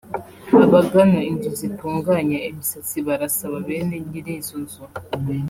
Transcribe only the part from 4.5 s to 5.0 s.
nzu